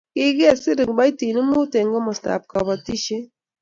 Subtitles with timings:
[0.15, 3.25] kikiser kiboitinik mut eng' komostab kabotisiet